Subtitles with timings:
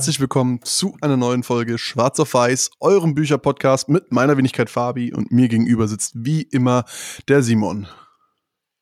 [0.00, 5.12] Herzlich willkommen zu einer neuen Folge Schwarz auf Weiß, eurem Bücherpodcast mit meiner Wenigkeit Fabi
[5.12, 6.86] und mir gegenüber sitzt wie immer
[7.28, 7.86] der Simon.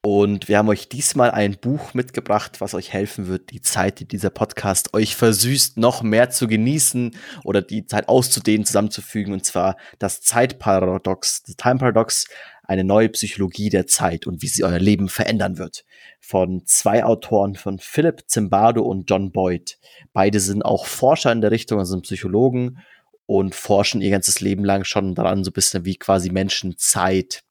[0.00, 4.06] Und wir haben euch diesmal ein Buch mitgebracht, was euch helfen wird, die Zeit, die
[4.06, 9.32] dieser Podcast euch versüßt, noch mehr zu genießen oder die Zeit auszudehnen, zusammenzufügen.
[9.32, 12.26] Und zwar das Zeitparadox, das Time Paradox,
[12.62, 15.84] eine neue Psychologie der Zeit und wie sie euer Leben verändern wird.
[16.28, 19.78] Von zwei Autoren, von Philip Zimbardo und John Boyd.
[20.12, 22.80] Beide sind auch Forscher in der Richtung, also sind Psychologen
[23.24, 27.44] und forschen ihr ganzes Leben lang schon daran, so ein bisschen wie quasi Menschen Zeit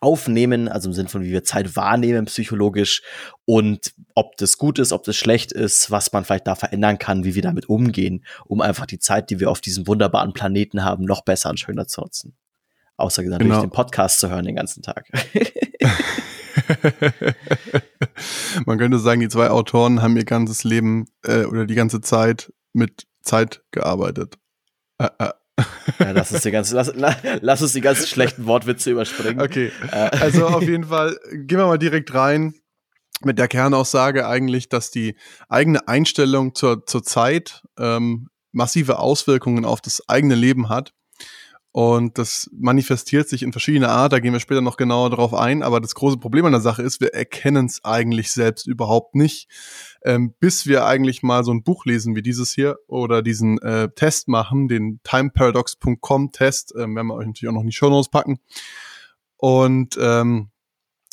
[0.00, 3.02] aufnehmen, also im Sinne von, wie wir Zeit wahrnehmen psychologisch
[3.44, 7.22] und ob das gut ist, ob das schlecht ist, was man vielleicht da verändern kann,
[7.22, 11.04] wie wir damit umgehen, um einfach die Zeit, die wir auf diesem wunderbaren Planeten haben,
[11.04, 12.34] noch besser und schöner zu nutzen.
[12.96, 13.60] Außer natürlich genau.
[13.60, 15.06] den Podcast zu hören den ganzen Tag.
[18.66, 22.52] Man könnte sagen, die zwei Autoren haben ihr ganzes Leben äh, oder die ganze Zeit
[22.72, 24.38] mit Zeit gearbeitet.
[24.98, 25.30] Äh, äh.
[25.98, 26.92] Ja, lass uns die ganzen, lass,
[27.40, 29.40] lass uns die ganzen schlechten Wortwitze überspringen.
[29.40, 29.70] Okay.
[29.90, 30.10] Äh.
[30.18, 32.54] Also auf jeden Fall gehen wir mal direkt rein
[33.24, 35.16] mit der Kernaussage eigentlich, dass die
[35.48, 40.92] eigene Einstellung zur, zur Zeit ähm, massive Auswirkungen auf das eigene Leben hat
[41.74, 45.62] und das manifestiert sich in verschiedener Art, da gehen wir später noch genauer drauf ein.
[45.62, 49.48] Aber das große Problem an der Sache ist, wir erkennen es eigentlich selbst überhaupt nicht,
[50.04, 53.88] ähm, bis wir eigentlich mal so ein Buch lesen wie dieses hier oder diesen äh,
[53.88, 57.88] Test machen, den timeparadox.com Test, ähm, werden wir euch natürlich auch noch in die Show
[57.88, 58.38] Notes packen.
[59.38, 60.50] Und ähm,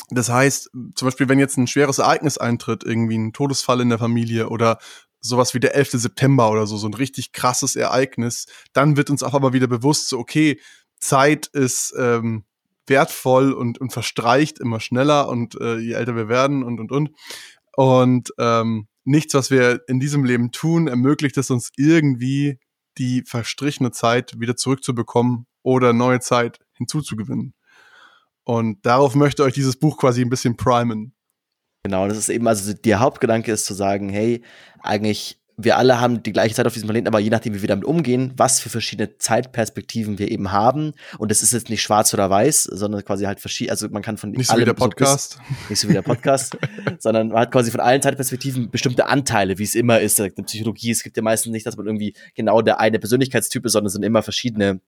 [0.10, 4.00] das heißt, zum Beispiel, wenn jetzt ein schweres Ereignis eintritt, irgendwie ein Todesfall in der
[4.00, 4.80] Familie oder
[5.22, 5.92] sowas wie der 11.
[5.92, 10.10] September oder so, so ein richtig krasses Ereignis, dann wird uns auch aber wieder bewusst,
[10.10, 10.60] so, okay,
[11.00, 12.46] Zeit ist ähm,
[12.88, 17.12] wertvoll und, und verstreicht immer schneller und äh, je älter wir werden und und und.
[17.76, 22.60] Und ähm, nichts, was wir in diesem Leben tun, ermöglicht es uns irgendwie,
[22.98, 27.54] die verstrichene Zeit wieder zurückzubekommen oder neue Zeit hinzuzugewinnen.
[28.44, 31.14] Und darauf möchte euch dieses Buch quasi ein bisschen primen.
[31.84, 34.44] Genau, das ist eben, also der Hauptgedanke ist zu sagen, hey,
[34.82, 37.68] eigentlich, wir alle haben die gleiche Zeit auf diesem Planeten, aber je nachdem, wie wir
[37.68, 40.94] damit umgehen, was für verschiedene Zeitperspektiven wir eben haben.
[41.18, 44.18] Und das ist jetzt nicht schwarz oder weiß, sondern quasi halt verschiedene, also man kann
[44.18, 45.34] von Nicht so wie der Podcast.
[45.34, 46.58] So bis, nicht so wie der Podcast,
[47.00, 50.20] sondern man hat quasi von allen Zeitperspektiven bestimmte Anteile, wie es immer ist.
[50.20, 53.66] In der Psychologie, es gibt ja meistens nicht, dass man irgendwie genau der eine Persönlichkeitstyp
[53.66, 54.82] ist, sondern es sind immer verschiedene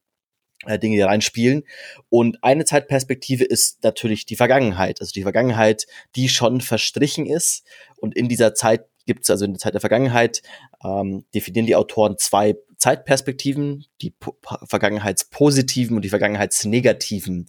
[0.68, 1.64] Dinge, die reinspielen.
[2.10, 5.02] Und eine Zeitperspektive ist natürlich die Vergangenheit.
[5.02, 5.86] Also die Vergangenheit,
[6.16, 7.64] die schon verstrichen ist.
[7.98, 10.42] Und in dieser Zeit gibt es also in der Zeit der Vergangenheit,
[10.84, 17.48] ähm, definieren die Autoren zwei Zeitperspektiven, die po Vergangenheitspositiven und die Vergangenheitsnegativen.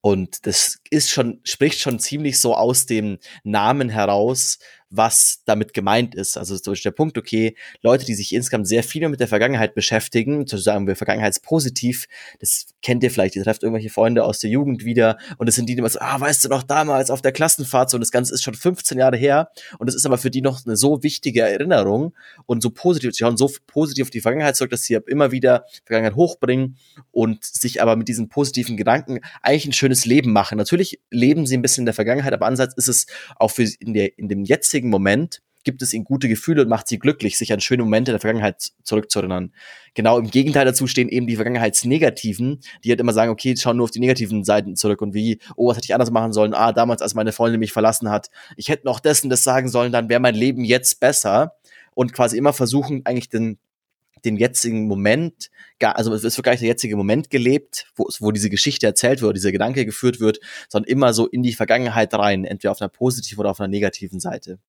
[0.00, 4.58] Und das ist schon, spricht schon ziemlich so aus dem Namen heraus,
[4.92, 6.36] was damit gemeint ist.
[6.36, 9.74] Also zum Beispiel der Punkt, okay, Leute, die sich insgesamt sehr viel mit der Vergangenheit
[9.74, 12.06] beschäftigen, zu sagen wir vergangenheitspositiv,
[12.40, 15.68] das kennt ihr vielleicht, ihr trefft irgendwelche Freunde aus der Jugend wieder und es sind
[15.68, 18.10] die, die immer so, ah, weißt du noch damals auf der Klassenfahrt so und das
[18.10, 19.48] Ganze ist schon 15 Jahre her
[19.78, 22.14] und es ist aber für die noch eine so wichtige Erinnerung
[22.46, 25.64] und so positiv, sie schauen so positiv auf die Vergangenheit zurück, dass sie immer wieder
[25.84, 26.76] Vergangenheit hochbringen
[27.10, 30.58] und sich aber mit diesen positiven Gedanken eigentlich ein schönes Leben machen.
[30.58, 33.94] Natürlich leben sie ein bisschen in der Vergangenheit, aber andererseits ist es auch für in,
[33.94, 37.38] der, in dem jetzigen jetzigen Moment gibt es ihnen gute Gefühle und macht sie glücklich,
[37.38, 39.52] sich an schöne Momente der Vergangenheit zurückzuerinnern.
[39.94, 43.84] Genau im Gegenteil dazu stehen eben die Vergangenheitsnegativen, die halt immer sagen, okay, schauen nur
[43.84, 46.52] auf die negativen Seiten zurück und wie, oh, was hätte ich anders machen sollen?
[46.52, 49.92] Ah, damals, als meine Freundin mich verlassen hat, ich hätte noch dessen das sagen sollen,
[49.92, 51.54] dann wäre mein Leben jetzt besser
[51.94, 53.58] und quasi immer versuchen, eigentlich den
[54.24, 55.50] den jetzigen Moment,
[55.80, 59.36] also es wird gar nicht der jetzige Moment gelebt, wo, wo diese Geschichte erzählt wird,
[59.36, 60.38] dieser Gedanke geführt wird,
[60.68, 64.20] sondern immer so in die Vergangenheit rein, entweder auf einer positiven oder auf einer negativen
[64.20, 64.60] Seite.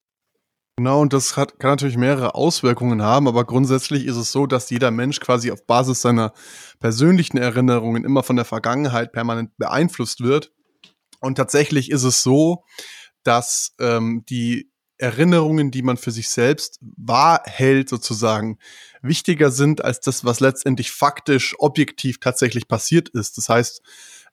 [0.78, 4.72] Genau, und das hat, kann natürlich mehrere Auswirkungen haben, aber grundsätzlich ist es so, dass
[4.72, 6.34] jeder Mensch quasi auf Basis seiner
[6.80, 10.52] persönlichen Erinnerungen immer von der Vergangenheit permanent beeinflusst wird.
[11.20, 12.64] Und tatsächlich ist es so,
[13.22, 18.58] dass ähm, die Erinnerungen, die man für sich selbst wahr hält, sozusagen,
[19.04, 23.38] wichtiger sind als das, was letztendlich faktisch, objektiv tatsächlich passiert ist.
[23.38, 23.82] Das heißt,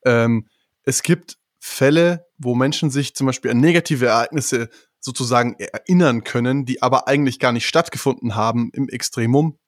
[0.07, 0.49] ähm,
[0.85, 6.83] es gibt Fälle, wo Menschen sich zum Beispiel an negative Ereignisse sozusagen erinnern können, die
[6.83, 9.59] aber eigentlich gar nicht stattgefunden haben im Extremum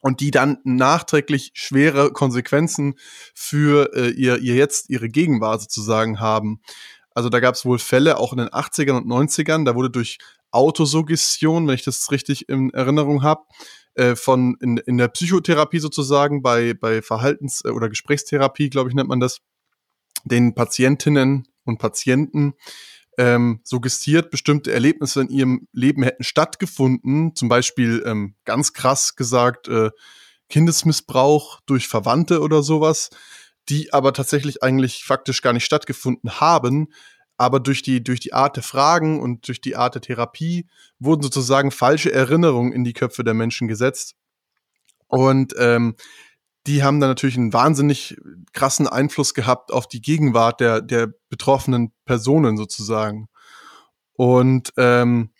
[0.00, 2.94] und die dann nachträglich schwere Konsequenzen
[3.34, 6.60] für äh, ihr, ihr jetzt, ihre Gegenwart sozusagen haben.
[7.14, 10.18] Also da gab es wohl Fälle, auch in den 80ern und 90ern, da wurde durch
[10.52, 13.42] Autosuggestion, wenn ich das richtig in Erinnerung habe,
[13.94, 19.08] äh, von in, in der Psychotherapie sozusagen, bei, bei Verhaltens- oder Gesprächstherapie, glaube ich, nennt
[19.08, 19.40] man das,
[20.24, 22.54] den Patientinnen und Patienten
[23.20, 27.36] ähm, suggestiert, bestimmte Erlebnisse in ihrem Leben hätten stattgefunden.
[27.36, 29.90] Zum Beispiel ähm, ganz krass gesagt, äh,
[30.48, 33.10] Kindesmissbrauch durch Verwandte oder sowas,
[33.68, 36.88] die aber tatsächlich eigentlich faktisch gar nicht stattgefunden haben.
[37.36, 40.66] Aber durch die, durch die Art der Fragen und durch die Art der Therapie
[40.98, 44.14] wurden sozusagen falsche Erinnerungen in die Köpfe der Menschen gesetzt.
[45.08, 45.94] Und ähm,
[46.66, 48.16] die haben dann natürlich einen wahnsinnig
[48.52, 53.28] krassen Einfluss gehabt auf die Gegenwart der, der betroffenen Personen sozusagen.
[54.12, 55.30] Und ähm,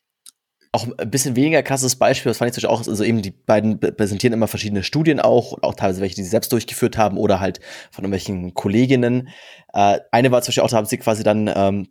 [0.73, 4.33] auch ein bisschen weniger krasses Beispiel, das fand ich auch, also eben die beiden präsentieren
[4.33, 8.05] immer verschiedene Studien auch, auch teilweise welche, die sie selbst durchgeführt haben oder halt von
[8.05, 9.29] irgendwelchen Kolleginnen.
[9.73, 11.89] Äh, eine war zum Beispiel auch, da haben sie quasi dann ähm,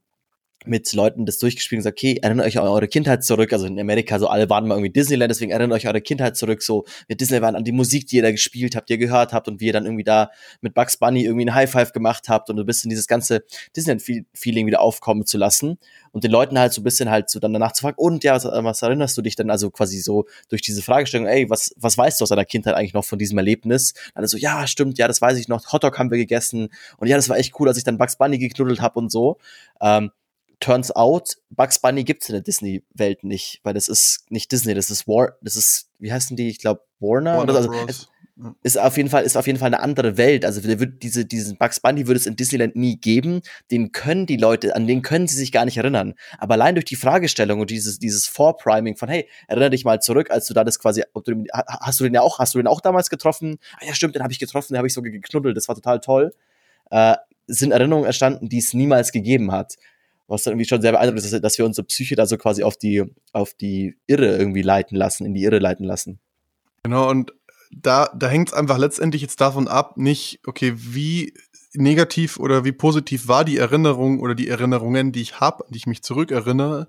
[0.66, 3.54] mit Leuten das durchgespielt und gesagt, okay, erinnert euch an eure Kindheit zurück.
[3.54, 6.36] Also in Amerika, so alle waren mal irgendwie Disneyland, deswegen erinnert euch an eure Kindheit
[6.36, 6.62] zurück.
[6.62, 9.48] So, wir Disneyland an die Musik, die ihr da gespielt habt, die ihr gehört habt
[9.48, 12.50] und wie ihr dann irgendwie da mit Bugs Bunny irgendwie ein High Five gemacht habt
[12.50, 13.44] und ein bisschen dieses ganze
[13.76, 15.78] Disneyland-Feeling wieder aufkommen zu lassen
[16.12, 18.36] und den Leuten halt so ein bisschen halt so dann danach zu fragen, und ja,
[18.36, 21.98] was, was erinnerst du dich dann also quasi so durch diese Fragestellung, ey, was, was
[21.98, 23.94] weißt du aus deiner Kindheit eigentlich noch von diesem Erlebnis?
[24.14, 27.16] Dann so, ja, stimmt, ja, das weiß ich noch, Hotdog haben wir gegessen und ja,
[27.16, 29.38] das war echt cool, als ich dann Bugs Bunny geknuddelt habe und so.
[29.82, 30.12] Ähm,
[30.60, 34.90] turns out, Bugs Bunny gibt's in der Disney-Welt nicht, weil das ist nicht Disney, das
[34.90, 36.50] ist War, das ist, wie heißen die?
[36.50, 37.38] Ich glaube Warner.
[37.38, 38.10] Warner also, es,
[38.64, 40.46] ist auf jeden Fall ist auf jeden Fall eine andere Welt.
[40.46, 43.42] Also der wird diese diesen Bugs Bunny würde es in Disneyland nie geben.
[43.70, 46.14] Den können die Leute, an den können sie sich gar nicht erinnern.
[46.38, 50.32] Aber allein durch die Fragestellung und dieses dieses Vorpriming von hey, erinnere dich mal zurück,
[50.32, 52.80] als du da das quasi, du, hast du den ja auch, hast du den auch
[52.80, 53.58] damals getroffen?
[53.76, 56.00] Ah, ja stimmt, den habe ich getroffen, den habe ich so geknuddelt, das war total
[56.00, 56.34] toll.
[56.92, 57.16] Äh,
[57.48, 59.76] sind Erinnerungen erstanden, die es niemals gegeben hat
[60.30, 62.78] was dann irgendwie schon sehr beeindruckend ist, dass wir unsere Psyche da so quasi auf
[62.78, 63.04] die,
[63.34, 66.20] auf die Irre irgendwie leiten lassen, in die Irre leiten lassen.
[66.84, 67.34] Genau, und
[67.72, 71.34] da, da hängt es einfach letztendlich jetzt davon ab, nicht, okay, wie
[71.74, 75.88] negativ oder wie positiv war die Erinnerung oder die Erinnerungen, die ich habe, die ich
[75.88, 76.88] mich zurückerinnere,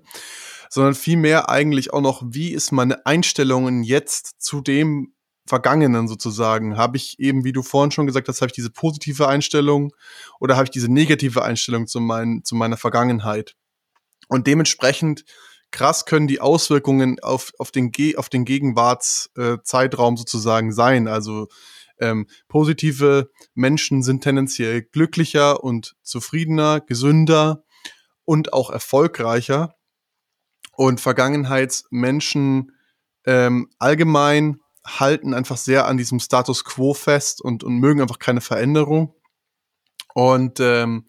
[0.69, 5.13] sondern vielmehr eigentlich auch noch, wie ist meine Einstellung jetzt zu dem,
[5.51, 6.77] Vergangenen sozusagen?
[6.77, 9.93] Habe ich eben, wie du vorhin schon gesagt hast, habe ich diese positive Einstellung
[10.39, 13.57] oder habe ich diese negative Einstellung zu, mein, zu meiner Vergangenheit?
[14.29, 15.25] Und dementsprechend
[15.69, 21.09] krass können die Auswirkungen auf, auf den, Ge auf den Gegenwartszeitraum äh, sozusagen sein.
[21.09, 21.49] Also
[21.99, 27.65] ähm, positive Menschen sind tendenziell glücklicher und zufriedener, gesünder
[28.23, 29.75] und auch erfolgreicher.
[30.77, 32.71] Und Vergangenheitsmenschen
[33.25, 38.41] ähm, allgemein halten einfach sehr an diesem Status quo fest und, und mögen einfach keine
[38.41, 39.15] Veränderung.
[40.13, 41.05] Und ähm,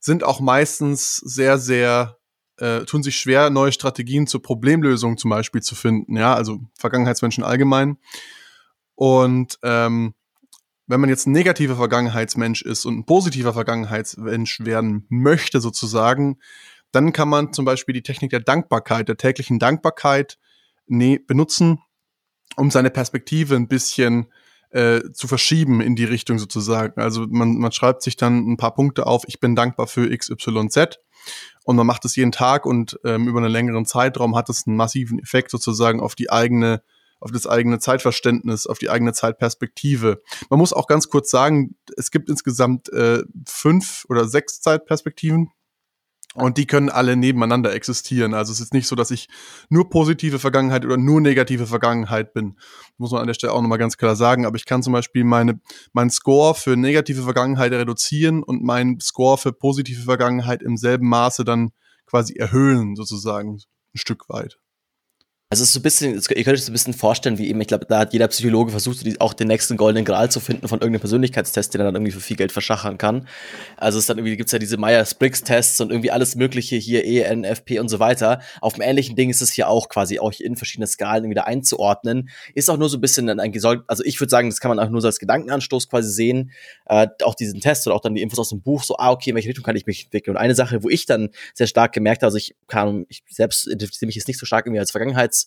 [0.00, 2.18] sind auch meistens sehr, sehr,
[2.56, 7.44] äh, tun sich schwer, neue Strategien zur Problemlösung zum Beispiel zu finden, ja, also Vergangenheitsmenschen
[7.44, 7.98] allgemein.
[8.94, 10.14] Und ähm,
[10.86, 16.38] wenn man jetzt ein negativer Vergangenheitsmensch ist und ein positiver Vergangenheitsmensch werden möchte, sozusagen,
[16.90, 20.38] dann kann man zum Beispiel die Technik der Dankbarkeit, der täglichen Dankbarkeit
[20.86, 21.78] ne benutzen,
[22.56, 24.26] um seine Perspektive ein bisschen
[24.70, 27.00] äh, zu verschieben in die Richtung sozusagen.
[27.00, 30.98] Also man, man schreibt sich dann ein paar Punkte auf, ich bin dankbar für XYZ
[31.64, 34.76] und man macht es jeden Tag und ähm, über einen längeren Zeitraum hat es einen
[34.76, 36.82] massiven Effekt sozusagen auf die eigene
[37.20, 40.22] auf das eigene Zeitverständnis, auf die eigene Zeitperspektive.
[40.50, 45.52] Man muss auch ganz kurz sagen, es gibt insgesamt äh, fünf oder sechs Zeitperspektiven,
[46.34, 48.32] und die können alle nebeneinander existieren.
[48.34, 49.28] Also es ist nicht so, dass ich
[49.68, 52.56] nur positive Vergangenheit oder nur negative Vergangenheit bin.
[52.96, 54.46] Muss man an der Stelle auch nochmal ganz klar sagen.
[54.46, 55.60] Aber ich kann zum Beispiel meine,
[55.92, 61.44] meinen Score für negative Vergangenheit reduzieren und meinen Score für positive Vergangenheit im selben Maße
[61.44, 61.72] dann
[62.06, 63.58] quasi erhöhen, sozusagen,
[63.94, 64.61] ein Stück weit.
[65.52, 67.60] Also es ist so ein bisschen, ihr könnt euch so ein bisschen vorstellen, wie eben,
[67.60, 70.80] ich glaube, da hat jeder Psychologe versucht, auch den nächsten goldenen Gral zu finden von
[70.80, 73.28] irgendeinem Persönlichkeitstest, den er dann irgendwie für viel Geld verschachern kann.
[73.76, 77.90] Also es dann irgendwie gibt's ja diese Myers-Briggs-Tests und irgendwie alles mögliche hier, ENFP und
[77.90, 78.40] so weiter.
[78.62, 82.30] Auf einem ähnlichen Ding ist es hier auch quasi auch in verschiedene Skalen wieder einzuordnen.
[82.54, 84.78] Ist auch nur so ein bisschen ein Gesorgt, also ich würde sagen, das kann man
[84.78, 86.52] auch nur so als Gedankenanstoß quasi sehen.
[86.86, 89.28] Äh, auch diesen Test oder auch dann die Infos aus dem Buch, so, ah, okay,
[89.28, 90.34] in welche Richtung kann ich mich entwickeln?
[90.34, 93.66] Und eine Sache, wo ich dann sehr stark gemerkt habe, also ich kann, ich selbst
[93.66, 95.41] identifiziere mich jetzt nicht so stark irgendwie als Vergangenheits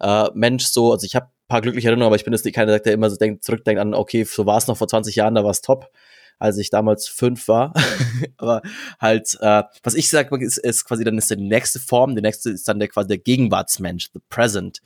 [0.00, 2.78] äh, Mensch so, also ich habe paar glückliche Erinnerungen, aber ich bin jetzt nicht keiner,
[2.78, 5.44] der immer so denkt, zurückdenkt an, okay, so war es noch vor 20 Jahren, da
[5.44, 5.90] war es top,
[6.38, 7.72] als ich damals fünf war.
[8.36, 8.62] aber
[9.00, 12.50] halt, äh, was ich sage, ist, ist quasi dann ist die nächste Form, die nächste
[12.50, 14.80] ist dann der quasi der Gegenwartsmensch, the present.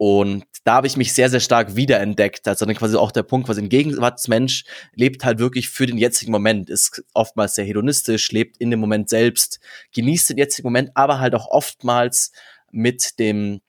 [0.00, 2.46] Und da habe ich mich sehr, sehr stark wiederentdeckt.
[2.46, 4.64] Also dann quasi auch der Punkt, quasi ein Gegenwartsmensch
[4.94, 9.08] lebt halt wirklich für den jetzigen Moment, ist oftmals sehr hedonistisch, lebt in dem Moment
[9.08, 9.58] selbst,
[9.92, 12.30] genießt den jetzigen Moment, aber halt auch oftmals
[12.70, 13.60] mit dem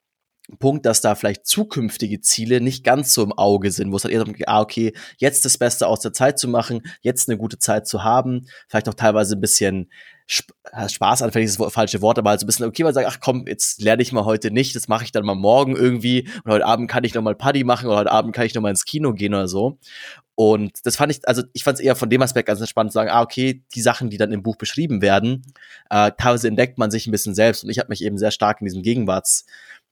[0.57, 4.13] Punkt, dass da vielleicht zukünftige Ziele nicht ganz so im Auge sind, wo es halt
[4.13, 7.37] eher darum geht, ah, okay, jetzt das Beste aus der Zeit zu machen, jetzt eine
[7.37, 9.89] gute Zeit zu haben, vielleicht auch teilweise ein bisschen
[10.31, 13.17] Spaß anfällig ist das falsche Wort, aber halt so ein bisschen, okay, man sagt, ach
[13.19, 16.51] komm, jetzt lerne ich mal heute nicht, das mache ich dann mal morgen irgendwie und
[16.51, 18.69] heute Abend kann ich noch mal Party machen oder heute Abend kann ich noch mal
[18.69, 19.79] ins Kino gehen oder so.
[20.35, 22.93] Und das fand ich, also ich fand es eher von dem Aspekt ganz spannend zu
[22.93, 25.51] sagen, ah, okay, die Sachen, die dann im Buch beschrieben werden,
[25.89, 27.63] äh, teilweise entdeckt man sich ein bisschen selbst.
[27.63, 29.45] Und ich habe mich eben sehr stark in diesem Gegenwarts,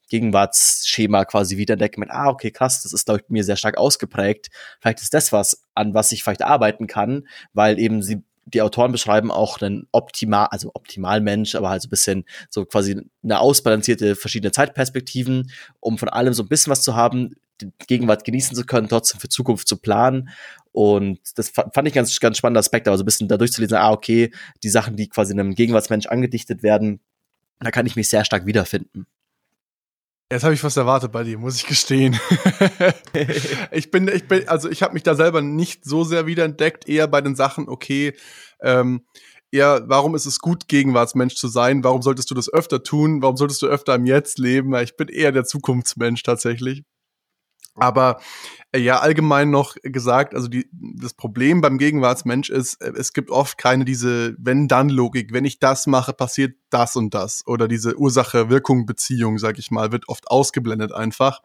[0.10, 4.48] Gegenwartsschema quasi wiederentdeckt mit, ah, okay, krass, das ist, glaube ich, mir sehr stark ausgeprägt.
[4.80, 8.94] Vielleicht ist das was, an was ich vielleicht arbeiten kann, weil eben sie die Autoren
[8.94, 13.40] beschreiben auch einen optimal, also optimal Mensch, aber halt so ein bisschen so quasi eine
[13.40, 18.56] ausbalancierte verschiedene Zeitperspektiven, um von allem so ein bisschen was zu haben, die Gegenwart genießen
[18.56, 20.30] zu können, trotzdem für Zukunft zu planen.
[20.72, 23.92] Und das fand ich ganz, ganz spannender Aspekt, aber so ein bisschen da durchzulesen, ah,
[23.92, 24.32] okay,
[24.64, 27.02] die Sachen, die quasi einem Gegenwartsmensch angedichtet werden,
[27.60, 29.08] da kann ich mich sehr stark wiederfinden.
[30.30, 32.20] Jetzt habe ich was erwartet bei dir, muss ich gestehen.
[33.72, 37.08] ich bin, ich bin, also ich habe mich da selber nicht so sehr wiederentdeckt, eher
[37.08, 38.14] bei den Sachen, okay,
[38.62, 39.06] ähm,
[39.52, 41.82] eher, warum ist es gut, Gegenwartsmensch zu sein?
[41.86, 43.22] Warum solltest du das öfter tun?
[43.22, 44.76] Warum solltest du öfter im Jetzt leben?
[44.76, 46.84] Ich bin eher der Zukunftsmensch tatsächlich.
[47.78, 48.20] Aber
[48.72, 53.30] äh, ja, allgemein noch gesagt, also die, das Problem beim Gegenwartsmensch ist, äh, es gibt
[53.30, 55.32] oft keine diese Wenn-Dann-Logik.
[55.32, 57.46] Wenn ich das mache, passiert das und das.
[57.48, 61.42] Oder diese Ursache-Wirkung-Beziehung, sag ich mal, wird oft ausgeblendet einfach.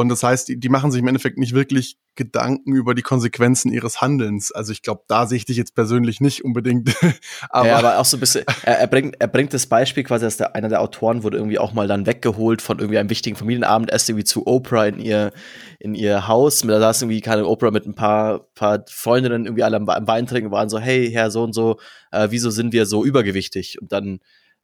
[0.00, 3.72] Und das heißt, die, die machen sich im Endeffekt nicht wirklich Gedanken über die Konsequenzen
[3.72, 4.52] ihres Handelns.
[4.52, 6.94] Also ich glaube, da sehe ich dich jetzt persönlich nicht unbedingt.
[7.50, 10.24] aber, ja, aber auch so ein bisschen, er, er, bringt, er bringt das Beispiel quasi,
[10.24, 13.36] dass der, einer der Autoren wurde irgendwie auch mal dann weggeholt von irgendwie einem wichtigen
[13.36, 15.32] Familienabendessen irgendwie zu Oprah in ihr,
[15.80, 16.60] in ihr Haus.
[16.60, 20.26] Da saß irgendwie keine Oprah mit ein paar, paar Freundinnen irgendwie alle am, am Wein
[20.26, 21.78] trinken, waren so, hey, Herr so und so,
[22.12, 23.80] äh, wieso sind wir so übergewichtig?
[23.80, 24.20] Und dann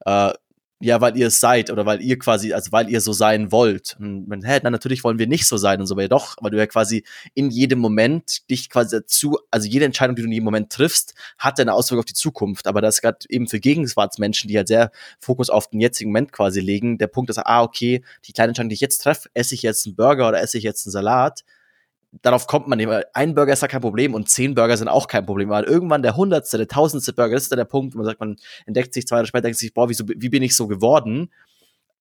[0.06, 0.32] äh,
[0.82, 3.96] ja, weil ihr es seid oder weil ihr quasi, also weil ihr so sein wollt.
[4.00, 6.36] Und man, hä, na, natürlich wollen wir nicht so sein und so, aber ja doch,
[6.40, 10.26] weil du ja quasi in jedem Moment dich quasi dazu, also jede Entscheidung, die du
[10.26, 12.66] in jedem Moment triffst, hat eine Auswirkung auf die Zukunft.
[12.66, 16.32] Aber das ist gerade eben für Gegenwartsmenschen, die halt sehr Fokus auf den jetzigen Moment
[16.32, 19.54] quasi legen, der Punkt ist, ah, okay, die kleine Entscheidung, die ich jetzt treffe, esse
[19.54, 21.44] ich jetzt einen Burger oder esse ich jetzt einen Salat,
[22.12, 22.88] darauf kommt man nicht.
[23.14, 25.48] Ein Burger ist ja kein Problem und zehn Burger sind auch kein Problem.
[25.48, 28.20] Weil irgendwann der hundertste, der tausendste Burger, das ist dann der Punkt, wo man sagt,
[28.20, 28.36] man
[28.66, 31.30] entdeckt sich zwei Jahre später, denkt sich, boah, wie, so, wie bin ich so geworden?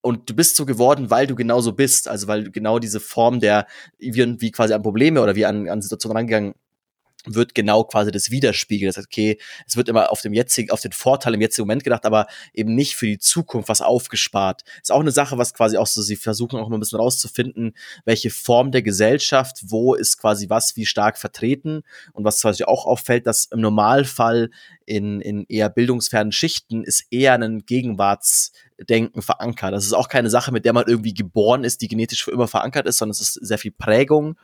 [0.02, 2.08] Und du bist so geworden, weil du genau so bist.
[2.08, 5.82] Also weil genau diese Form der, wie, wie quasi an Probleme oder wie an, an
[5.82, 6.56] Situationen rangegangen
[7.36, 8.90] wird genau quasi das widerspiegeln.
[8.90, 11.84] Das heißt, okay, es wird immer auf dem jetzigen, auf den Vorteil im jetzigen Moment
[11.84, 14.64] gedacht, aber eben nicht für die Zukunft was aufgespart.
[14.82, 17.76] Ist auch eine Sache, was quasi auch so, sie versuchen auch immer ein bisschen rauszufinden,
[18.06, 21.84] welche Form der Gesellschaft, wo ist quasi was wie stark vertreten
[22.14, 24.50] und was quasi auch auffällt, dass im Normalfall
[24.90, 29.72] in, in eher bildungsfernen Schichten ist eher ein Gegenwartsdenken verankert.
[29.72, 32.48] Das ist auch keine Sache, mit der man irgendwie geboren ist, die genetisch für immer
[32.48, 34.36] verankert ist, sondern es ist sehr viel Prägung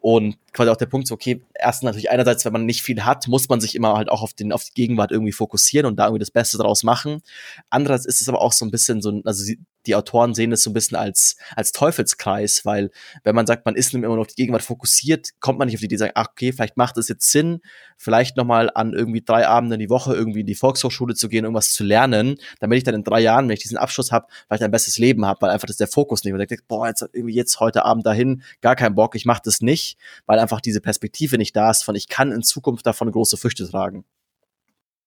[0.00, 3.48] und quasi auch der Punkt okay, erstens natürlich einerseits, wenn man nicht viel hat, muss
[3.48, 6.20] man sich immer halt auch auf, den, auf die Gegenwart irgendwie fokussieren und da irgendwie
[6.20, 7.20] das Beste draus machen.
[7.68, 9.52] Andererseits ist es aber auch so ein bisschen so, also
[9.88, 12.90] die Autoren sehen es so ein bisschen als, als Teufelskreis, weil
[13.24, 15.80] wenn man sagt, man ist immer noch auf die Gegenwart fokussiert, kommt man nicht auf
[15.80, 17.60] die Idee, sagen, ach, okay, vielleicht macht es jetzt Sinn,
[17.96, 21.72] vielleicht nochmal an irgendwie drei Abenden die Woche irgendwie in die Volkshochschule zu gehen, irgendwas
[21.72, 24.70] zu lernen, damit ich dann in drei Jahren, wenn ich diesen Abschluss habe, vielleicht ein
[24.70, 26.32] besseres Leben habe, weil einfach das der Fokus nicht.
[26.32, 29.60] Man denkt, boah, jetzt irgendwie jetzt heute Abend dahin, gar keinen Bock, ich mache das
[29.60, 33.36] nicht, weil einfach diese Perspektive nicht da ist von, ich kann in Zukunft davon große
[33.36, 34.04] Früchte tragen.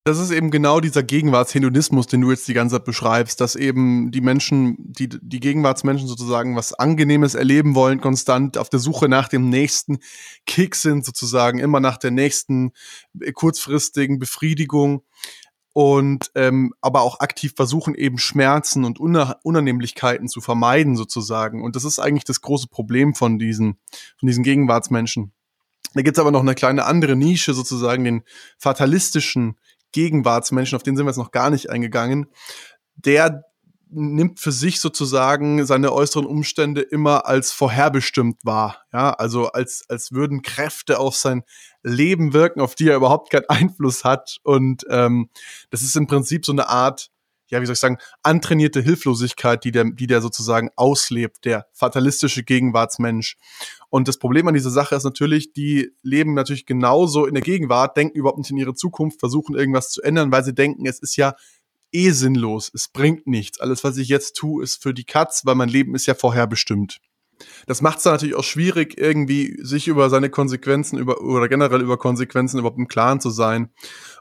[0.03, 4.09] Das ist eben genau dieser Gegenwartshedonismus, den du jetzt die ganze Zeit beschreibst, dass eben
[4.09, 9.27] die Menschen, die, die Gegenwartsmenschen sozusagen was Angenehmes erleben wollen, konstant auf der Suche nach
[9.27, 9.99] dem nächsten
[10.47, 12.71] Kick sind, sozusagen immer nach der nächsten
[13.19, 15.03] äh, kurzfristigen Befriedigung
[15.73, 21.63] und ähm, aber auch aktiv versuchen, eben Schmerzen und Unannehmlichkeiten zu vermeiden, sozusagen.
[21.63, 23.77] Und das ist eigentlich das große Problem von diesen,
[24.17, 25.31] von diesen Gegenwartsmenschen.
[25.93, 28.23] Da gibt's aber noch eine kleine andere Nische, sozusagen den
[28.57, 29.57] fatalistischen
[29.91, 32.27] Gegenwartsmenschen, auf den sind wir jetzt noch gar nicht eingegangen,
[32.95, 33.43] der
[33.91, 38.83] nimmt für sich sozusagen seine äußeren Umstände immer als vorherbestimmt wahr.
[38.93, 41.43] Ja, also als, als würden Kräfte auf sein
[41.83, 44.37] Leben wirken, auf die er überhaupt keinen Einfluss hat.
[44.43, 45.29] Und ähm,
[45.69, 47.11] das ist im Prinzip so eine Art,
[47.51, 52.43] ja, wie soll ich sagen, antrainierte Hilflosigkeit, die der, die der sozusagen auslebt, der fatalistische
[52.43, 53.37] Gegenwartsmensch.
[53.89, 57.97] Und das Problem an dieser Sache ist natürlich, die leben natürlich genauso in der Gegenwart,
[57.97, 61.17] denken überhaupt nicht in ihre Zukunft, versuchen irgendwas zu ändern, weil sie denken, es ist
[61.17, 61.35] ja
[61.91, 63.59] eh sinnlos, es bringt nichts.
[63.59, 66.47] Alles, was ich jetzt tue, ist für die Katz, weil mein Leben ist ja vorher
[66.47, 66.99] bestimmt.
[67.67, 71.97] Das macht es natürlich auch schwierig, irgendwie sich über seine Konsequenzen über, oder generell über
[71.97, 73.69] Konsequenzen überhaupt im Klaren zu sein.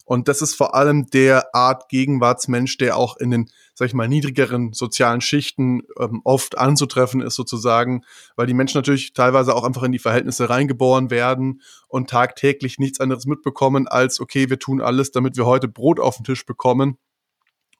[0.05, 4.09] Und das ist vor allem der Art Gegenwartsmensch, der auch in den, sag ich mal,
[4.09, 8.03] niedrigeren sozialen Schichten ähm, oft anzutreffen ist, sozusagen,
[8.35, 12.99] weil die Menschen natürlich teilweise auch einfach in die Verhältnisse reingeboren werden und tagtäglich nichts
[12.99, 16.99] anderes mitbekommen als, okay, wir tun alles, damit wir heute Brot auf den Tisch bekommen.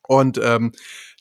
[0.07, 0.73] Und ähm,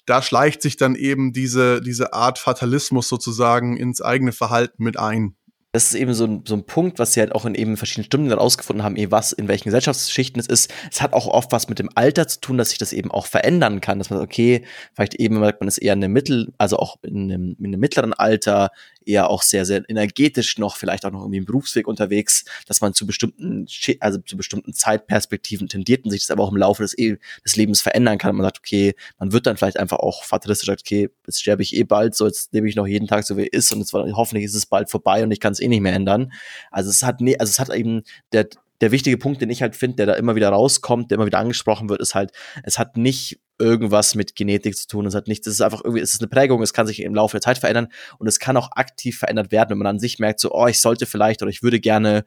[0.09, 5.35] da schleicht sich dann eben diese, diese Art Fatalismus sozusagen ins eigene Verhalten mit ein
[5.71, 8.05] das ist eben so ein, so ein Punkt, was sie halt auch in eben verschiedenen
[8.05, 10.73] Studien herausgefunden haben, eben was, in welchen Gesellschaftsschichten es ist.
[10.91, 13.27] Es hat auch oft was mit dem Alter zu tun, dass sich das eben auch
[13.27, 16.51] verändern kann, dass man sagt, okay, vielleicht eben merkt man es eher in einem Mittel,
[16.57, 18.71] also auch in einem, in einem mittleren Alter,
[19.09, 22.93] eher auch sehr, sehr energetisch noch, vielleicht auch noch irgendwie im Berufsweg unterwegs, dass man
[22.93, 23.65] zu bestimmten,
[23.99, 27.55] also zu bestimmten Zeitperspektiven tendiert und sich das aber auch im Laufe des, e des
[27.55, 28.35] Lebens verändern kann.
[28.35, 31.75] Man sagt, okay, man wird dann vielleicht einfach auch fatalistisch sagt, okay, jetzt sterbe ich
[31.75, 33.93] eh bald, so jetzt lebe ich noch jeden Tag so wie es ist und jetzt,
[33.93, 36.31] hoffentlich ist es bald vorbei und ich kann es eh nicht mehr ändern.
[36.71, 38.47] Also es hat, ne, also es hat eben der,
[38.81, 41.39] der wichtige Punkt, den ich halt finde, der da immer wieder rauskommt, der immer wieder
[41.39, 42.31] angesprochen wird, ist halt,
[42.63, 45.05] es hat nicht irgendwas mit Genetik zu tun.
[45.05, 47.13] Es hat nichts, es ist einfach irgendwie, es ist eine Prägung, es kann sich im
[47.13, 50.19] Laufe der Zeit verändern und es kann auch aktiv verändert werden, wenn man an sich
[50.19, 52.25] merkt, so, oh, ich sollte vielleicht oder ich würde gerne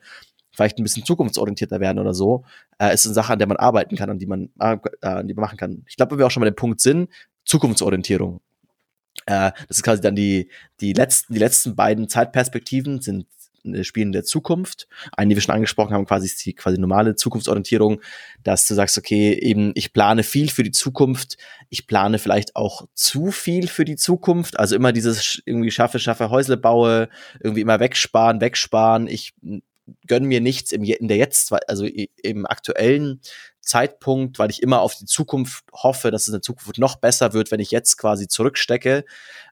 [0.55, 2.45] vielleicht ein bisschen zukunftsorientierter werden oder so.
[2.79, 5.27] Äh, es ist eine Sache, an der man arbeiten kann, an die man, äh, an
[5.27, 5.83] die man machen kann.
[5.89, 7.11] Ich glaube, wenn wir auch schon mal den Punkt sind,
[7.47, 8.41] Zukunftsorientierung.
[9.25, 13.27] Äh, das ist quasi dann die, die letzten, die letzten beiden Zeitperspektiven sind
[13.83, 14.89] Spielen der Zukunft.
[15.17, 18.01] Eine, die wir schon angesprochen haben, quasi ist die quasi normale Zukunftsorientierung,
[18.43, 21.37] dass du sagst, okay, eben ich plane viel für die Zukunft,
[21.69, 26.31] ich plane vielleicht auch zu viel für die Zukunft, also immer dieses irgendwie schaffe, schaffe,
[26.31, 27.09] Häusle baue,
[27.41, 29.35] irgendwie immer wegsparen, wegsparen, ich
[30.07, 33.21] gönn mir nichts im, in der Jetzt, also im aktuellen
[33.63, 37.33] Zeitpunkt, weil ich immer auf die Zukunft hoffe, dass es in der Zukunft noch besser
[37.33, 39.05] wird, wenn ich jetzt quasi zurückstecke.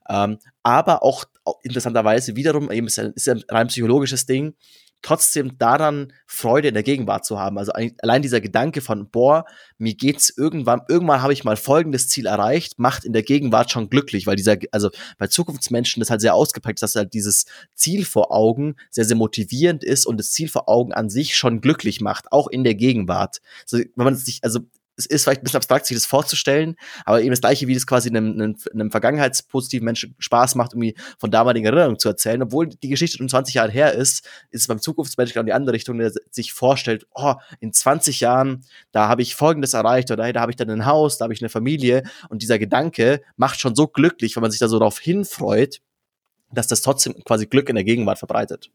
[0.09, 1.25] Ähm, aber auch,
[1.62, 4.55] interessanterweise wiederum, eben ist ja, ist ein rein psychologisches Ding,
[5.02, 7.59] trotzdem daran Freude in der Gegenwart zu haben.
[7.59, 9.45] Also allein dieser Gedanke von, boah,
[9.78, 13.90] mir geht's irgendwann, irgendwann habe ich mal folgendes Ziel erreicht, macht in der Gegenwart schon
[13.90, 18.05] glücklich, weil dieser, also bei Zukunftsmenschen das halt sehr ausgeprägt ist, dass halt dieses Ziel
[18.05, 22.01] vor Augen sehr, sehr motivierend ist und das Ziel vor Augen an sich schon glücklich
[22.01, 23.38] macht, auch in der Gegenwart.
[23.62, 24.61] Also, wenn man sich, also
[25.00, 27.86] es ist vielleicht ein bisschen abstrakt, sich das vorzustellen, aber eben das gleiche, wie das
[27.86, 32.42] quasi einem, einem, einem vergangenheitspositiven Menschen Spaß macht, irgendwie von damaligen Erinnerungen zu erzählen.
[32.42, 35.74] Obwohl die Geschichte schon 20 Jahre her ist, ist es beim Zukunftsmenschen genau die andere
[35.74, 40.32] Richtung, der sich vorstellt, oh, in 20 Jahren, da habe ich Folgendes erreicht oder hey,
[40.32, 43.60] da habe ich dann ein Haus, da habe ich eine Familie und dieser Gedanke macht
[43.60, 45.80] schon so glücklich, wenn man sich da so darauf hinfreut,
[46.52, 48.70] dass das trotzdem quasi Glück in der Gegenwart verbreitet.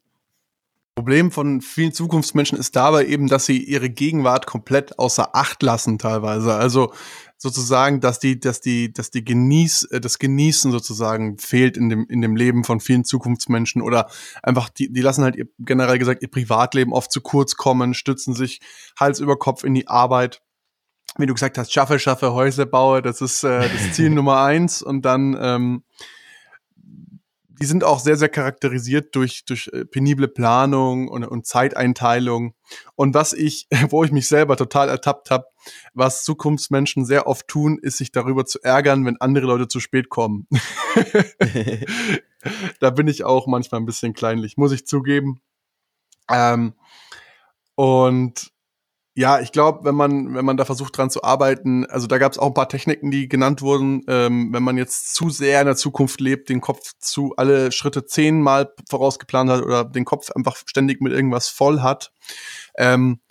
[0.95, 5.99] Problem von vielen Zukunftsmenschen ist dabei eben, dass sie ihre Gegenwart komplett außer Acht lassen
[5.99, 6.53] teilweise.
[6.53, 6.93] Also
[7.37, 12.05] sozusagen, dass die, dass die, dass die Genieß, äh, das Genießen sozusagen fehlt in dem,
[12.07, 14.09] in dem Leben von vielen Zukunftsmenschen oder
[14.41, 18.33] einfach, die, die lassen halt ihr, generell gesagt ihr Privatleben oft zu kurz kommen, stützen
[18.33, 18.61] sich
[18.97, 20.41] Hals über Kopf in die Arbeit.
[21.17, 24.81] Wie du gesagt hast, schaffe, schaffe, Häuser baue, das ist äh, das Ziel Nummer eins
[24.81, 25.83] und dann ähm,
[27.59, 32.53] die sind auch sehr, sehr charakterisiert durch, durch äh, penible Planung und, und Zeiteinteilung.
[32.95, 35.45] Und was ich, wo ich mich selber total ertappt habe,
[35.93, 40.09] was Zukunftsmenschen sehr oft tun, ist sich darüber zu ärgern, wenn andere Leute zu spät
[40.09, 40.47] kommen.
[42.79, 45.41] da bin ich auch manchmal ein bisschen kleinlich, muss ich zugeben.
[46.29, 46.73] Ähm,
[47.75, 48.51] und
[49.17, 52.33] ja, ich glaube, wenn man, wenn man da versucht dran zu arbeiten, also da gab
[52.33, 55.67] es auch ein paar Techniken, die genannt wurden, ähm, wenn man jetzt zu sehr in
[55.67, 60.57] der Zukunft lebt, den Kopf zu alle Schritte zehnmal vorausgeplant hat oder den Kopf einfach
[60.65, 62.11] ständig mit irgendwas voll hat,
[62.77, 63.21] ähm,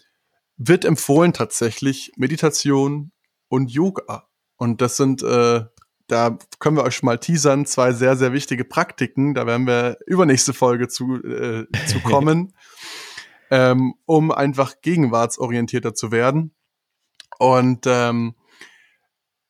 [0.57, 3.13] wird empfohlen tatsächlich Meditation
[3.49, 4.27] und Yoga.
[4.57, 5.65] Und das sind, äh,
[6.07, 9.35] da können wir euch schon mal teasern, zwei sehr, sehr wichtige Praktiken.
[9.35, 12.55] Da werden wir übernächste Folge zu, äh, zu kommen
[13.55, 16.57] ähm, um einfach gegenwartsorientierter zu werden.
[17.39, 18.35] Und ähm,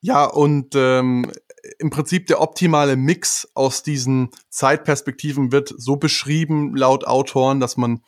[0.02, 1.32] ja, und ähm,
[1.78, 8.02] im Prinzip der optimale Mix aus diesen Zeitperspektiven wird so beschrieben laut Autoren, dass man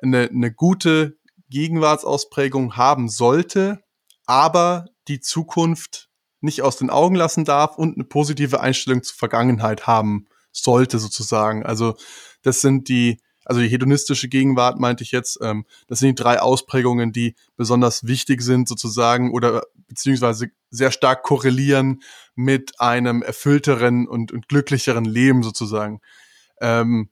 [0.00, 1.18] eine, eine gute
[1.50, 3.84] Gegenwartsausprägung haben sollte,
[4.24, 6.08] aber die Zukunft
[6.40, 11.62] nicht aus den Augen lassen darf und eine positive Einstellung zur Vergangenheit haben sollte sozusagen.
[11.62, 11.94] Also
[12.40, 16.40] das sind die also die hedonistische Gegenwart meinte ich jetzt, ähm, das sind die drei
[16.40, 22.02] Ausprägungen, die besonders wichtig sind sozusagen oder beziehungsweise sehr stark korrelieren
[22.34, 26.00] mit einem erfüllteren und, und glücklicheren Leben sozusagen.
[26.60, 27.10] Ähm,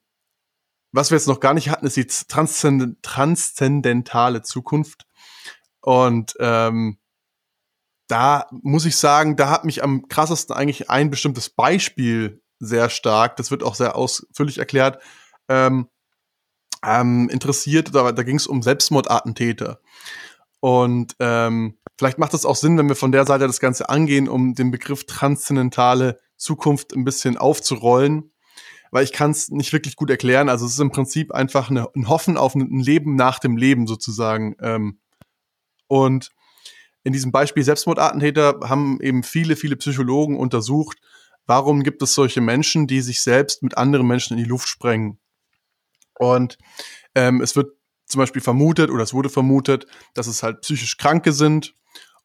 [0.93, 5.07] was wir jetzt noch gar nicht hatten, ist die transzend transzendentale Zukunft.
[5.81, 6.99] Und ähm,
[8.09, 13.37] da muss ich sagen, da hat mich am krassesten eigentlich ein bestimmtes Beispiel sehr stark,
[13.37, 15.01] das wird auch sehr ausführlich erklärt,
[15.49, 15.89] ähm,
[16.85, 17.95] ähm, interessiert.
[17.95, 19.81] Da, da ging es um Selbstmordattentäter.
[20.61, 24.29] Und ähm, vielleicht macht es auch Sinn, wenn wir von der Seite das Ganze angehen,
[24.29, 28.33] um den Begriff transzendentale Zukunft ein bisschen aufzurollen,
[28.91, 30.49] weil ich kann es nicht wirklich gut erklären.
[30.49, 33.87] Also es ist im Prinzip einfach eine, ein Hoffen auf ein Leben nach dem Leben
[33.87, 34.57] sozusagen.
[34.61, 34.99] Ähm,
[35.87, 36.31] und
[37.03, 40.99] in diesem Beispiel Selbstmordattentäter haben eben viele, viele Psychologen untersucht,
[41.47, 45.19] warum gibt es solche Menschen, die sich selbst mit anderen Menschen in die Luft sprengen.
[46.21, 46.59] Und
[47.15, 47.73] ähm, es wird
[48.07, 51.75] zum Beispiel vermutet oder es wurde vermutet, dass es halt psychisch Kranke sind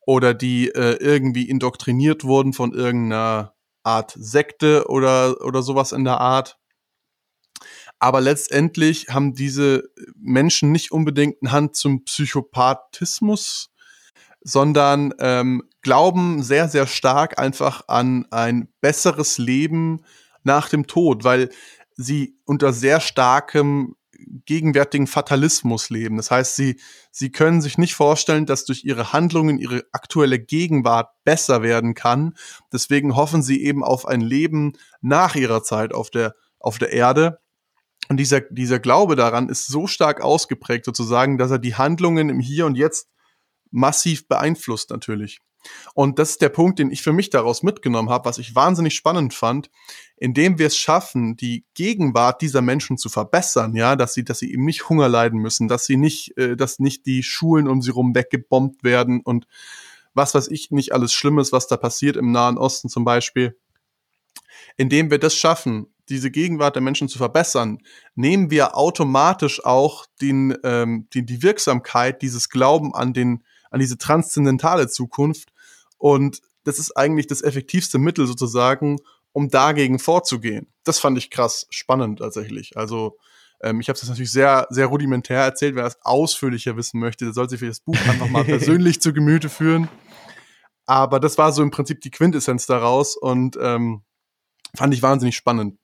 [0.06, 3.54] oder die äh, irgendwie indoktriniert wurden von irgendeiner
[3.84, 6.58] Art Sekte oder, oder sowas in der Art.
[8.00, 9.84] Aber letztendlich haben diese
[10.16, 13.70] Menschen nicht unbedingt eine Hand zum Psychopathismus,
[14.42, 20.02] sondern ähm, glauben sehr, sehr stark einfach an ein besseres Leben
[20.44, 21.50] nach dem Tod, weil
[21.96, 23.96] sie unter sehr starkem
[24.46, 26.18] gegenwärtigen Fatalismus leben.
[26.18, 26.80] Das heißt, sie,
[27.12, 32.36] sie können sich nicht vorstellen, dass durch ihre Handlungen ihre aktuelle Gegenwart besser werden kann.
[32.72, 37.40] Deswegen hoffen sie eben auf ein Leben nach ihrer Zeit auf der, auf der Erde.
[38.08, 42.40] Und dieser, dieser Glaube daran ist so stark ausgeprägt sozusagen, dass er die Handlungen im
[42.40, 43.10] Hier und Jetzt
[43.72, 45.42] massiv beeinflusst natürlich.
[45.94, 48.96] Und das ist der Punkt, den ich für mich daraus mitgenommen habe, was ich wahnsinnig
[48.96, 49.70] spannend fand,
[50.18, 54.52] indem wir es schaffen, die Gegenwart dieser Menschen zu verbessern, ja, dass sie, dass sie
[54.52, 57.92] eben nicht Hunger leiden müssen, dass sie nicht, äh, dass nicht die Schulen um sie
[57.92, 59.48] rum weggebombt werden und
[60.14, 63.58] was weiß ich nicht alles Schlimmes, was da passiert im Nahen Osten zum Beispiel.
[64.78, 67.80] Indem wir das schaffen, diese Gegenwart der Menschen zu verbessern,
[68.16, 73.98] nehmen wir automatisch auch den, ähm, die, die Wirksamkeit dieses Glauben an den, an diese
[73.98, 75.52] transzendentale Zukunft
[75.98, 78.98] und das ist eigentlich das effektivste Mittel sozusagen,
[79.32, 80.68] um dagegen vorzugehen.
[80.84, 82.78] Das fand ich krass spannend tatsächlich.
[82.78, 83.18] Also
[83.62, 85.76] ähm, ich habe das natürlich sehr, sehr rudimentär erzählt.
[85.76, 89.14] Wer das ausführlicher wissen möchte, der soll sich für das Buch einfach mal persönlich zu
[89.14, 89.90] Gemüte führen.
[90.86, 94.04] Aber das war so im Prinzip die Quintessenz daraus und ähm,
[94.76, 95.78] fand ich wahnsinnig spannend.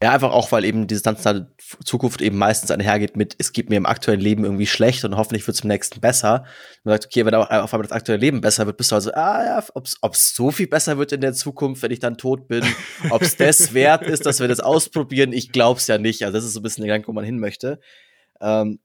[0.00, 1.52] Ja, einfach auch, weil eben diese nationale
[1.84, 5.44] Zukunft eben meistens einhergeht mit, es geht mir im aktuellen Leben irgendwie schlecht und hoffentlich
[5.48, 6.44] wird es im nächsten besser.
[6.84, 9.12] Man sagt, okay, wenn auch auf einmal das aktuelle Leben besser wird, bist du also,
[9.14, 12.46] ah ja, ob es so viel besser wird in der Zukunft, wenn ich dann tot
[12.46, 12.64] bin,
[13.10, 16.22] ob es das wert ist, dass wir das ausprobieren, ich glaub's ja nicht.
[16.22, 17.80] Also das ist so ein bisschen der Gedanke, wo man hin möchte.
[18.40, 18.78] Ähm,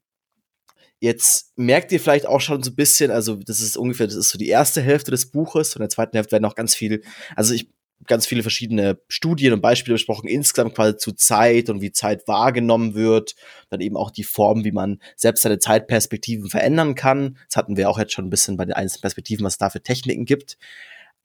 [1.00, 4.30] Jetzt merkt ihr vielleicht auch schon so ein bisschen, also das ist ungefähr, das ist
[4.30, 7.04] so die erste Hälfte des Buches und in der zweiten Hälfte werden noch ganz viel,
[7.36, 7.68] also ich
[8.08, 12.96] ganz viele verschiedene Studien und Beispiele besprochen, insgesamt quasi zu Zeit und wie Zeit wahrgenommen
[12.96, 13.36] wird.
[13.70, 17.38] Dann eben auch die Form, wie man selbst seine Zeitperspektiven verändern kann.
[17.48, 19.70] Das hatten wir auch jetzt schon ein bisschen bei den einzelnen Perspektiven, was es da
[19.70, 20.58] für Techniken gibt.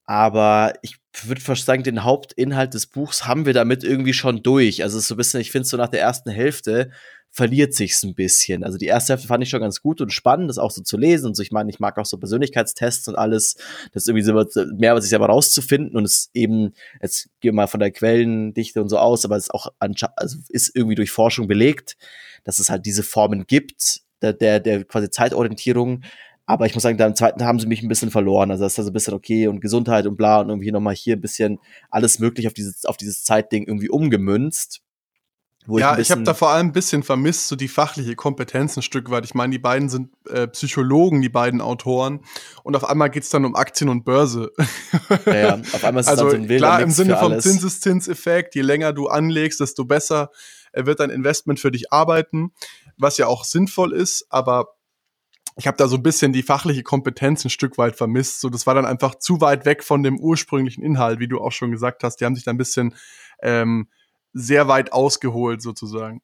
[0.08, 4.82] Aber ich würde fast sagen, den Hauptinhalt des Buchs haben wir damit irgendwie schon durch.
[4.82, 6.90] Also es ist so ein bisschen, ich finde so nach der ersten Hälfte
[7.30, 8.64] verliert sich's ein bisschen.
[8.64, 10.96] Also die erste Hälfte fand ich schon ganz gut und spannend, das auch so zu
[10.96, 11.26] lesen.
[11.26, 13.56] Und so, ich meine, ich mag auch so Persönlichkeitstests und alles.
[13.92, 14.32] Das irgendwie so
[14.78, 15.94] mehr, was sich selber rauszufinden.
[15.94, 19.44] Und es eben, jetzt gehen wir mal von der Quellendichte und so aus, aber es
[19.44, 21.98] ist auch also ist irgendwie durch Forschung belegt,
[22.44, 26.02] dass es halt diese Formen gibt, der, der, der quasi Zeitorientierung.
[26.48, 28.50] Aber ich muss sagen, da im zweiten haben sie mich ein bisschen verloren.
[28.50, 30.94] Also das ist da so ein bisschen okay und Gesundheit und bla und irgendwie nochmal
[30.94, 31.58] hier ein bisschen
[31.90, 34.82] alles möglich auf dieses, auf dieses Zeitding irgendwie umgemünzt
[35.76, 38.82] ja, ich, ich habe da vor allem ein bisschen vermisst, so die fachliche Kompetenz ein
[38.82, 39.24] Stück weit.
[39.26, 42.20] Ich meine, die beiden sind äh, Psychologen, die beiden Autoren.
[42.62, 44.52] Und auf einmal geht's dann um Aktien und Börse.
[45.26, 45.54] Ja, ja.
[45.72, 47.38] auf einmal ist es also, dann so ein wilder Klar, Mix im Sinne vom.
[47.38, 50.30] Zinseszinseffekt, je länger du anlegst, desto besser
[50.72, 52.52] wird dein Investment für dich arbeiten,
[52.96, 54.77] was ja auch sinnvoll ist, aber
[55.58, 58.40] ich habe da so ein bisschen die fachliche Kompetenz ein Stück weit vermisst.
[58.40, 61.50] So, das war dann einfach zu weit weg von dem ursprünglichen Inhalt, wie du auch
[61.50, 62.20] schon gesagt hast.
[62.20, 62.94] Die haben sich da ein bisschen
[63.42, 63.88] ähm,
[64.32, 66.22] sehr weit ausgeholt sozusagen.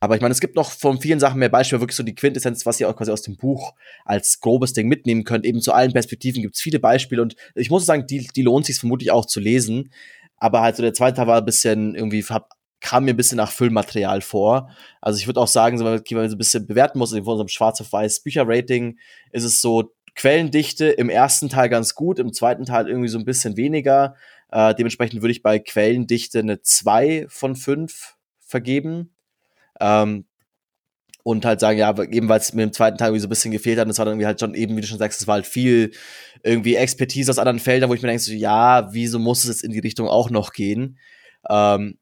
[0.00, 2.64] Aber ich meine, es gibt noch von vielen Sachen mehr Beispiele, wirklich so die Quintessenz,
[2.64, 3.74] was ihr auch quasi aus dem Buch
[4.06, 5.44] als grobes Ding mitnehmen könnt.
[5.44, 8.64] Eben zu allen Perspektiven gibt es viele Beispiele und ich muss sagen, die, die lohnt
[8.64, 9.90] sich vermutlich auch zu lesen.
[10.36, 13.36] Aber halt so der zweite Teil war ein bisschen irgendwie, hab, kam mir ein bisschen
[13.36, 14.70] nach Füllmaterial vor.
[15.00, 17.80] Also ich würde auch sagen, wenn man so ein bisschen bewerten muss, in unserem schwarz
[17.80, 18.98] auf weiß Bücherrating
[19.32, 23.24] ist es so Quellendichte im ersten Teil ganz gut, im zweiten Teil irgendwie so ein
[23.24, 24.16] bisschen weniger.
[24.50, 29.14] Äh, dementsprechend würde ich bei Quellendichte eine 2 von 5 vergeben.
[29.80, 30.24] Ähm,
[31.22, 33.52] und halt sagen, ja, eben weil es mir im zweiten Teil irgendwie so ein bisschen
[33.52, 35.34] gefehlt hat, das war dann irgendwie halt schon eben, wie du schon sagst, es war
[35.34, 35.92] halt viel
[36.42, 39.64] irgendwie Expertise aus anderen Feldern, wo ich mir denke, so, ja, wieso muss es jetzt
[39.64, 40.98] in die Richtung auch noch gehen?
[41.50, 41.98] Ähm,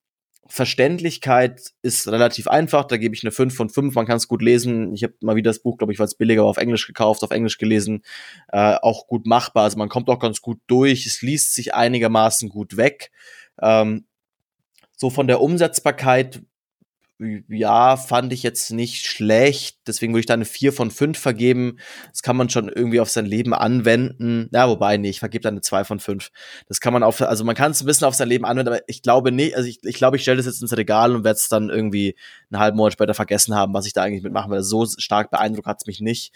[0.48, 4.42] Verständlichkeit ist relativ einfach, da gebe ich eine 5 von 5, man kann es gut
[4.42, 4.94] lesen.
[4.94, 7.22] Ich habe mal wieder das Buch, glaube ich, weil es billiger war, auf Englisch gekauft,
[7.22, 8.02] auf Englisch gelesen,
[8.48, 9.64] äh, auch gut machbar.
[9.64, 13.10] Also man kommt auch ganz gut durch, es liest sich einigermaßen gut weg.
[13.60, 14.06] Ähm,
[14.96, 16.42] so von der Umsetzbarkeit
[17.18, 19.78] ja, fand ich jetzt nicht schlecht.
[19.86, 21.78] Deswegen würde ich da eine 4 von 5 vergeben.
[22.10, 24.50] Das kann man schon irgendwie auf sein Leben anwenden.
[24.52, 26.30] Ja, wobei, nee, ich vergebe da eine 2 von 5.
[26.68, 28.82] Das kann man auf, also man kann es ein bisschen auf sein Leben anwenden, aber
[28.86, 31.36] ich glaube nicht, also ich, ich glaube, ich stelle das jetzt ins Regal und werde
[31.36, 32.16] es dann irgendwie
[32.50, 34.62] einen halben Monat später vergessen haben, was ich da eigentlich mitmachen will.
[34.62, 36.34] So stark beeindruckt hat es mich nicht.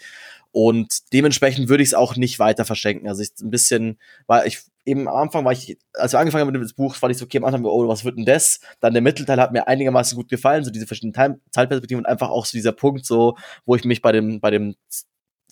[0.51, 3.07] Und dementsprechend würde ich es auch nicht weiter verschenken.
[3.07, 6.51] Also ich ein bisschen, weil ich eben am Anfang war ich, als wir angefangen haben
[6.51, 8.59] mit dem Buch, fand ich so, okay, am Anfang, oh, was wird denn das?
[8.79, 12.45] Dann der Mittelteil hat mir einigermaßen gut gefallen, so diese verschiedenen Zeitperspektiven und einfach auch
[12.45, 14.75] so dieser Punkt, so, wo ich mich bei dem, bei dem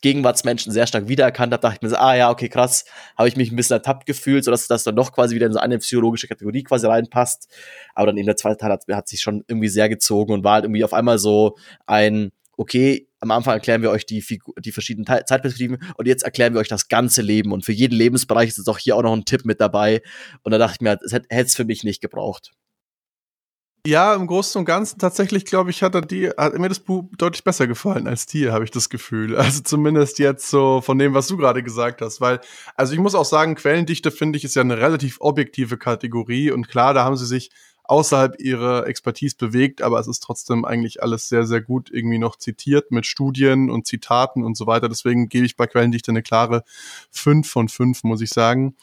[0.01, 2.85] Gegenwartsmenschen sehr stark wiedererkannt habe, dachte ich mir so, ah ja, okay, krass,
[3.17, 5.59] habe ich mich ein bisschen ertappt gefühlt, sodass das dann doch quasi wieder in so
[5.59, 7.49] eine psychologische Kategorie quasi reinpasst.
[7.95, 10.53] Aber dann eben der zweite Teil hat, hat sich schon irgendwie sehr gezogen und war
[10.53, 14.71] halt irgendwie auf einmal so ein, okay, am Anfang erklären wir euch die, Figur, die
[14.71, 17.51] verschiedenen Zeitperspektiven und jetzt erklären wir euch das ganze Leben.
[17.51, 20.01] Und für jeden Lebensbereich ist jetzt auch hier auch noch ein Tipp mit dabei.
[20.43, 22.51] Und da dachte ich mir, es hätte es für mich nicht gebraucht.
[23.88, 27.05] Ja, im Großen und Ganzen tatsächlich, glaube ich, hat, er die, hat mir das Buch
[27.17, 29.38] deutlich besser gefallen als dir, habe ich das Gefühl.
[29.38, 32.19] Also zumindest jetzt so von dem, was du gerade gesagt hast.
[32.19, 32.41] Weil,
[32.75, 36.67] also ich muss auch sagen, Quellendichte finde ich ist ja eine relativ objektive Kategorie und
[36.67, 37.51] klar, da haben sie sich
[37.89, 42.36] außerhalb ihrer Expertise bewegt, aber es ist trotzdem eigentlich alles sehr, sehr gut irgendwie noch
[42.36, 44.88] zitiert mit Studien und Zitaten und so weiter.
[44.88, 46.63] Deswegen gebe ich bei Quellendichte eine klare
[47.10, 48.75] 5 von 5, muss ich sagen.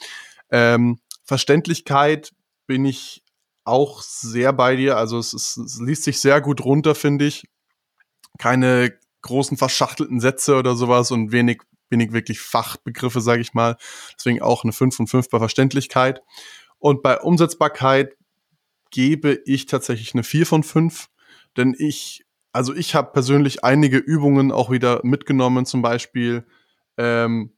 [0.51, 2.33] Ähm, Verständlichkeit
[2.67, 3.23] bin ich
[3.63, 4.97] auch sehr bei dir.
[4.97, 7.49] Also es, ist, es liest sich sehr gut runter, finde ich.
[8.39, 8.93] Keine
[9.23, 13.77] großen verschachtelten Sätze oder sowas und wenig, wenig wirklich Fachbegriffe, sage ich mal.
[14.19, 16.23] Deswegen auch eine 5 von 5 bei Verständlichkeit.
[16.81, 18.16] Und bei Umsetzbarkeit
[18.97, 21.11] gebe ich tatsächlich eine 4 von 5,
[21.59, 26.47] denn ich, also ich habe persönlich einige Übungen auch wieder mitgenommen, zum Beispiel
[26.97, 27.53] ähm,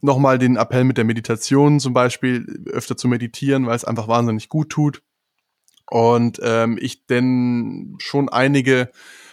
[0.00, 4.48] nochmal den Appell mit der Meditation zum Beispiel, öfter zu meditieren, weil es einfach wahnsinnig
[4.48, 5.02] gut tut.
[5.90, 8.90] Und ähm, ich denn schon einige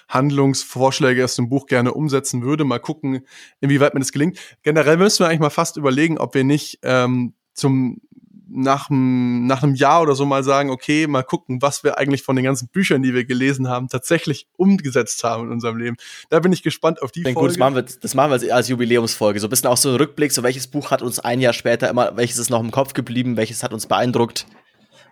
[0.09, 2.65] Handlungsvorschläge aus dem Buch gerne umsetzen würde.
[2.65, 3.21] Mal gucken,
[3.61, 4.37] inwieweit mir das gelingt.
[4.63, 8.01] Generell müssen wir eigentlich mal fast überlegen, ob wir nicht ähm, zum
[8.47, 12.35] nach, nach einem Jahr oder so mal sagen, okay, mal gucken, was wir eigentlich von
[12.35, 15.95] den ganzen Büchern, die wir gelesen haben, tatsächlich umgesetzt haben in unserem Leben.
[16.29, 17.39] Da bin ich gespannt auf die Folge.
[17.39, 19.39] Gut, das machen, wir, das machen wir als Jubiläumsfolge.
[19.39, 21.89] So ein bisschen auch so ein Rückblick, so welches Buch hat uns ein Jahr später
[21.89, 24.45] immer, welches ist noch im Kopf geblieben, welches hat uns beeindruckt.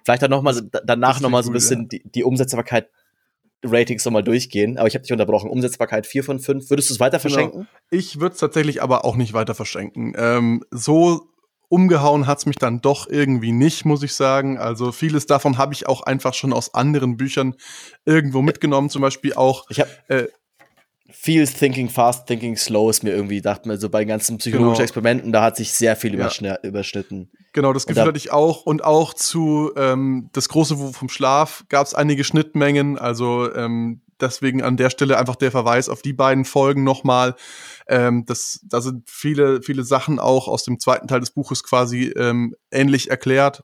[0.03, 1.87] Vielleicht dann noch mal, danach noch mal so ein bisschen ja.
[1.87, 2.89] die, die Umsetzbarkeit
[3.65, 5.49] Ratings nochmal durchgehen, aber ich habe dich unterbrochen.
[5.49, 6.69] Umsetzbarkeit 4 von 5.
[6.69, 7.21] Würdest du es weiter genau.
[7.21, 7.59] verschenken?
[7.59, 7.69] Genau.
[7.89, 10.13] Ich würde es tatsächlich aber auch nicht weiter verschenken.
[10.17, 11.29] Ähm, so
[11.73, 14.59] umgehauen hat's mich dann doch irgendwie nicht, muss ich sagen.
[14.59, 17.55] Also vieles davon habe ich auch einfach schon aus anderen Büchern
[18.05, 18.91] irgendwo mitgenommen.
[18.91, 19.65] Zum Beispiel auch.
[19.71, 20.27] Ich habe äh,
[21.09, 24.73] viel Thinking Fast, Thinking Slow ist mir irgendwie, dachte mir so bei den ganzen psychologischen
[24.73, 24.83] genau.
[24.83, 26.57] Experimenten, da hat sich sehr viel ja.
[26.61, 27.31] überschnitten.
[27.53, 28.67] Genau, das Gefühl da, hatte ich auch.
[28.67, 32.99] Und auch zu ähm, das große Wurf vom Schlaf gab es einige Schnittmengen.
[32.99, 37.35] Also ähm, deswegen an der Stelle einfach der Verweis auf die beiden Folgen nochmal.
[37.87, 42.13] Ähm, das, da sind viele, viele Sachen auch aus dem zweiten Teil des Buches quasi
[42.15, 43.63] ähm, ähnlich erklärt.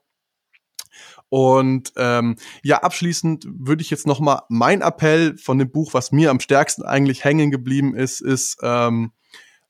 [1.30, 6.12] Und ähm, ja, abschließend würde ich jetzt noch mal mein Appell von dem Buch, was
[6.12, 9.12] mir am stärksten eigentlich hängen geblieben ist, ist ähm,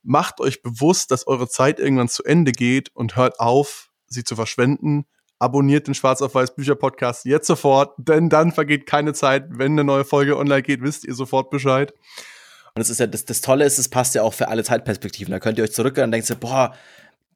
[0.02, 4.38] macht euch bewusst, dass eure Zeit irgendwann zu Ende geht und hört auf, sie zu
[4.38, 5.06] verschwenden
[5.40, 9.46] abonniert den Schwarz auf Weiß Bücher Podcast jetzt sofort, denn dann vergeht keine Zeit.
[9.50, 11.94] Wenn eine neue Folge online geht, wisst ihr sofort Bescheid.
[12.80, 15.34] Und das ist ja das, das Tolle ist, es passt ja auch für alle Zeitperspektiven.
[15.34, 16.74] Da könnt ihr euch zurückgehen und denkt ihr, boah,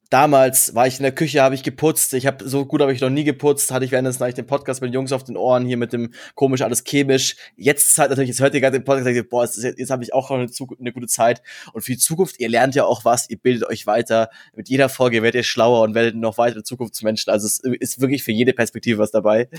[0.08, 2.14] damals war ich in der Küche, habe ich geputzt.
[2.14, 3.70] Ich habe so gut habe ich noch nie geputzt.
[3.70, 6.62] Hatte ich währenddessen den Podcast mit den Jungs auf den Ohren hier mit dem komisch
[6.62, 7.36] alles chemisch.
[7.58, 10.14] Jetzt halt natürlich, jetzt hört ihr gerade den Podcast, denkt, boah, jetzt, jetzt habe ich
[10.14, 10.46] auch eine,
[10.80, 11.42] eine, gute Zeit.
[11.74, 14.30] Und für die Zukunft, ihr lernt ja auch was, ihr bildet euch weiter.
[14.56, 17.30] Mit jeder Folge werdet ihr schlauer und werdet noch weitere Zukunftsmenschen.
[17.30, 19.50] Also es ist wirklich für jede Perspektive was dabei.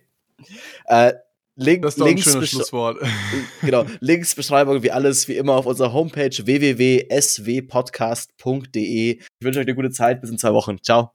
[0.86, 1.12] äh,
[1.60, 2.96] Link, das ist doch ein schönes Schlusswort.
[3.60, 9.18] genau, Links, Beschreibung, wie alles, wie immer auf unserer Homepage www.swpodcast.de.
[9.18, 10.22] Ich wünsche euch eine gute Zeit.
[10.22, 10.82] Bis in zwei Wochen.
[10.82, 11.12] Ciao.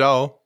[0.00, 0.40] Ciao.